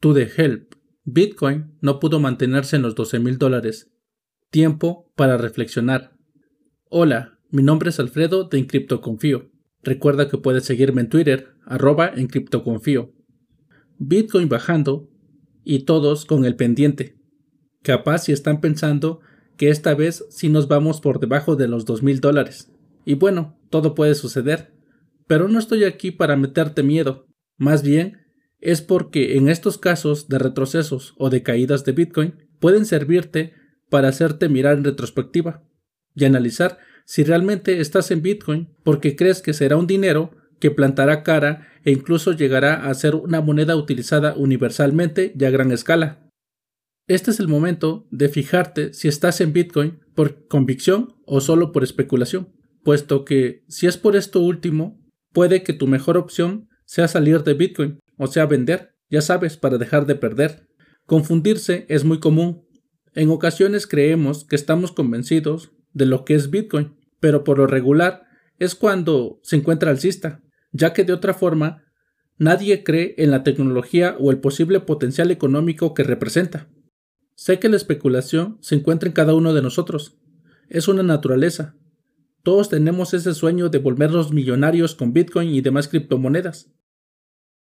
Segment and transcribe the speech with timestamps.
[0.00, 0.74] To the help.
[1.04, 3.90] Bitcoin no pudo mantenerse en los 12 mil dólares.
[4.50, 6.16] Tiempo para reflexionar.
[6.90, 9.50] Hola, mi nombre es Alfredo de Encriptoconfío.
[9.82, 13.14] Recuerda que puedes seguirme en Twitter, arroba Encriptoconfío.
[13.98, 15.08] Bitcoin bajando
[15.64, 17.16] y todos con el pendiente.
[17.82, 19.20] Capaz si están pensando
[19.56, 22.70] que esta vez sí nos vamos por debajo de los dos mil dólares.
[23.06, 24.74] Y bueno, todo puede suceder.
[25.26, 27.26] Pero no estoy aquí para meterte miedo.
[27.56, 28.25] Más bien,
[28.66, 33.54] es porque en estos casos de retrocesos o de caídas de Bitcoin pueden servirte
[33.88, 35.62] para hacerte mirar en retrospectiva
[36.16, 41.22] y analizar si realmente estás en Bitcoin porque crees que será un dinero que plantará
[41.22, 46.28] cara e incluso llegará a ser una moneda utilizada universalmente y a gran escala.
[47.06, 51.84] Este es el momento de fijarte si estás en Bitcoin por convicción o solo por
[51.84, 52.48] especulación,
[52.82, 55.00] puesto que si es por esto último,
[55.32, 59.78] puede que tu mejor opción sea salir de Bitcoin, o sea vender, ya sabes, para
[59.78, 60.68] dejar de perder.
[61.04, 62.66] Confundirse es muy común.
[63.14, 68.26] En ocasiones creemos que estamos convencidos de lo que es Bitcoin, pero por lo regular
[68.58, 70.42] es cuando se encuentra alcista,
[70.72, 71.84] ya que de otra forma
[72.38, 76.68] nadie cree en la tecnología o el posible potencial económico que representa.
[77.34, 80.18] Sé que la especulación se encuentra en cada uno de nosotros.
[80.68, 81.76] Es una naturaleza.
[82.42, 86.72] Todos tenemos ese sueño de volvernos millonarios con Bitcoin y demás criptomonedas.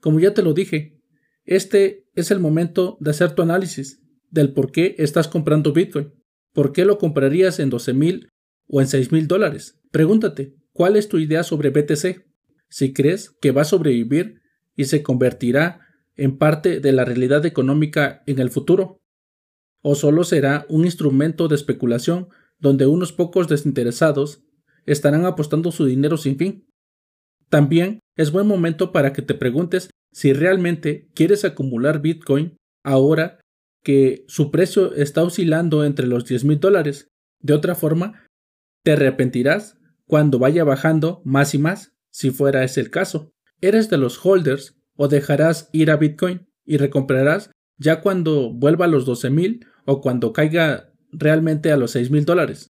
[0.00, 1.00] Como ya te lo dije,
[1.44, 6.12] este es el momento de hacer tu análisis del por qué estás comprando Bitcoin.
[6.52, 8.30] ¿Por qué lo comprarías en 12 mil
[8.66, 9.80] o en 6 mil dólares?
[9.90, 12.26] Pregúntate, ¿cuál es tu idea sobre BTC?
[12.68, 14.40] Si crees que va a sobrevivir
[14.76, 15.80] y se convertirá
[16.16, 19.00] en parte de la realidad económica en el futuro
[19.80, 24.42] o solo será un instrumento de especulación donde unos pocos desinteresados
[24.84, 26.66] estarán apostando su dinero sin fin.
[27.48, 33.40] También es buen momento para que te preguntes si realmente quieres acumular Bitcoin ahora
[33.82, 37.08] que su precio está oscilando entre los 10 mil dólares.
[37.40, 38.26] De otra forma,
[38.84, 43.30] te arrepentirás cuando vaya bajando más y más, si fuera ese el caso.
[43.60, 48.88] ¿Eres de los holders o dejarás ir a Bitcoin y recomprarás ya cuando vuelva a
[48.88, 52.68] los 12 mil o cuando caiga realmente a los 6 mil dólares.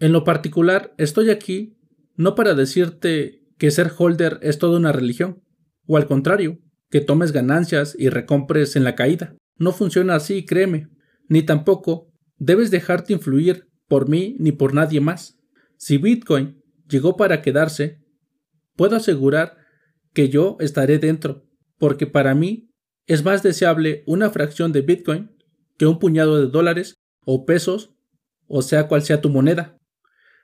[0.00, 1.78] En lo particular, estoy aquí
[2.16, 5.42] no para decirte que ser holder es toda una religión,
[5.86, 6.58] o al contrario,
[6.90, 9.34] que tomes ganancias y recompres en la caída.
[9.56, 10.88] No funciona así, créeme,
[11.28, 15.38] ni tampoco debes dejarte influir por mí ni por nadie más.
[15.76, 18.00] Si Bitcoin llegó para quedarse,
[18.76, 19.56] puedo asegurar
[20.12, 21.46] que yo estaré dentro,
[21.78, 22.70] porque para mí
[23.06, 25.30] es más deseable una fracción de Bitcoin
[25.78, 27.94] que un puñado de dólares o pesos,
[28.46, 29.78] o sea cual sea tu moneda.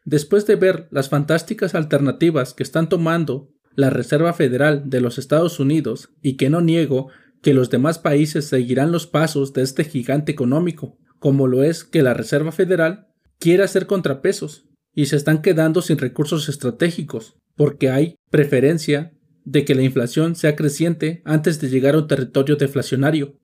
[0.09, 5.61] Después de ver las fantásticas alternativas que están tomando la Reserva Federal de los Estados
[5.61, 7.09] Unidos y que no niego
[7.43, 12.01] que los demás países seguirán los pasos de este gigante económico, como lo es que
[12.01, 13.09] la Reserva Federal
[13.39, 14.65] quiere hacer contrapesos
[14.95, 19.13] y se están quedando sin recursos estratégicos, porque hay preferencia
[19.45, 23.39] de que la inflación sea creciente antes de llegar a un territorio deflacionario.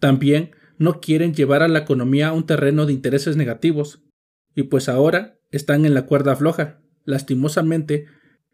[0.00, 4.02] También no quieren llevar a la economía a un terreno de intereses negativos,
[4.56, 6.80] y pues ahora están en la cuerda floja.
[7.04, 8.06] Lastimosamente,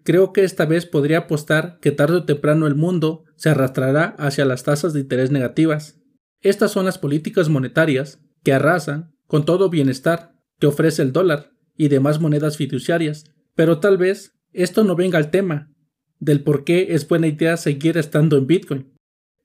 [0.02, 4.44] creo que esta vez podría apostar que tarde o temprano el mundo se arrastrará hacia
[4.44, 6.00] las tasas de interés negativas.
[6.40, 11.88] Estas son las políticas monetarias que arrasan con todo bienestar que ofrece el dólar y
[11.88, 13.24] demás monedas fiduciarias.
[13.54, 15.72] Pero tal vez esto no venga al tema,
[16.20, 18.92] del por qué es buena idea seguir estando en Bitcoin.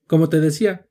[0.08, 0.88] Como te decía,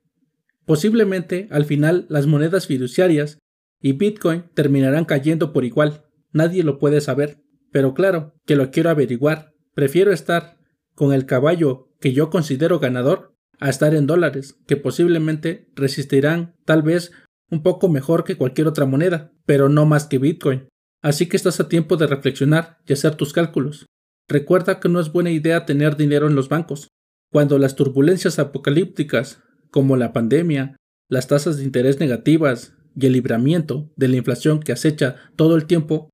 [0.64, 3.38] posiblemente al final las monedas fiduciarias
[3.80, 6.04] y Bitcoin terminarán cayendo por igual.
[6.32, 7.42] Nadie lo puede saber.
[7.70, 9.52] Pero claro, que lo quiero averiguar.
[9.74, 10.58] Prefiero estar
[10.94, 16.82] con el caballo que yo considero ganador a estar en dólares, que posiblemente resistirán tal
[16.82, 17.12] vez
[17.50, 20.68] un poco mejor que cualquier otra moneda, pero no más que Bitcoin.
[21.02, 23.86] Así que estás a tiempo de reflexionar y hacer tus cálculos.
[24.28, 26.88] Recuerda que no es buena idea tener dinero en los bancos.
[27.32, 30.76] Cuando las turbulencias apocalípticas, como la pandemia,
[31.08, 35.66] las tasas de interés negativas y el libramiento de la inflación que acecha todo el
[35.66, 36.10] tiempo,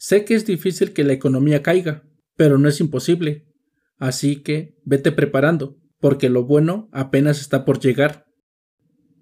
[0.00, 2.02] sé que es difícil que la economía caiga,
[2.34, 3.46] pero no es imposible.
[3.98, 8.26] Así que vete preparando, porque lo bueno apenas está por llegar.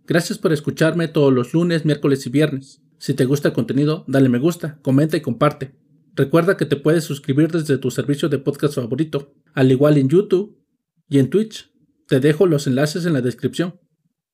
[0.07, 2.81] Gracias por escucharme todos los lunes, miércoles y viernes.
[2.99, 5.75] Si te gusta el contenido, dale me gusta, comenta y comparte.
[6.15, 10.65] Recuerda que te puedes suscribir desde tu servicio de podcast favorito, al igual en YouTube
[11.09, 11.73] y en Twitch.
[12.07, 13.81] Te dejo los enlaces en la descripción.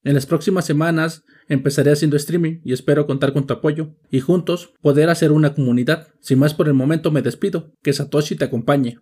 [0.03, 4.75] En las próximas semanas empezaré haciendo streaming y espero contar con tu apoyo y juntos
[4.81, 6.09] poder hacer una comunidad.
[6.21, 7.73] Sin más por el momento me despido.
[7.83, 8.99] Que Satoshi te acompañe.